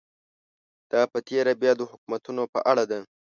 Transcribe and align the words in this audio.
دا 0.91 1.01
په 1.11 1.19
تېره 1.27 1.53
بیا 1.61 1.71
د 1.77 1.81
حکومتونو 1.91 2.43
په 2.53 2.59
اړه 2.71 2.83
ده. 2.91 2.99